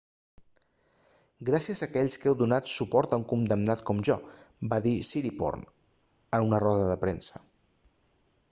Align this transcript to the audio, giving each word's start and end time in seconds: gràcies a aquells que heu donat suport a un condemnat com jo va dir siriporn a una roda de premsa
gràcies 1.49 1.83
a 1.83 1.87
aquells 1.91 2.15
que 2.23 2.29
heu 2.31 2.37
donat 2.39 2.71
suport 2.71 3.13
a 3.17 3.21
un 3.23 3.27
condemnat 3.33 3.85
com 3.91 4.01
jo 4.11 4.17
va 4.73 4.81
dir 4.89 4.97
siriporn 5.11 5.69
a 6.39 6.45
una 6.51 6.65
roda 6.69 6.93
de 6.95 7.01
premsa 7.09 7.47